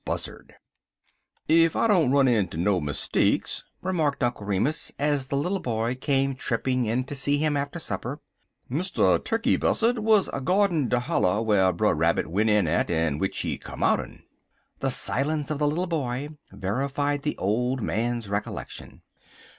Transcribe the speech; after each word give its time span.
BUZZARD 0.03 0.55
"EF 1.47 1.75
I 1.75 1.85
don't 1.85 2.09
run 2.11 2.27
inter 2.27 2.57
no 2.57 2.81
mistakes," 2.81 3.63
remarked 3.83 4.23
Uncle 4.23 4.47
Remus, 4.47 4.91
as 4.97 5.27
the 5.27 5.37
little 5.37 5.59
boy 5.59 5.93
came 5.93 6.33
tripping 6.33 6.85
in 6.85 7.03
to 7.03 7.13
see 7.13 7.37
him 7.37 7.55
after 7.55 7.77
supper, 7.77 8.19
"Mr. 8.67 9.19
Tukkey 9.23 9.59
Buzzard 9.59 9.99
wuz 9.99 10.27
gyardin' 10.31 10.89
de 10.89 11.01
holler 11.01 11.43
whar 11.43 11.71
Brer 11.71 11.93
Rabbit 11.93 12.25
went 12.25 12.49
in 12.49 12.65
at, 12.67 12.89
en 12.89 13.19
w'ich 13.19 13.37
he 13.41 13.59
come 13.59 13.83
out 13.83 13.99
un." 13.99 14.23
The 14.79 14.89
silence 14.89 15.51
of 15.51 15.59
the 15.59 15.67
little 15.67 15.85
boy 15.85 16.29
verified 16.51 17.21
the 17.21 17.37
old 17.37 17.83
man's 17.83 18.27
recollection. 18.27 19.03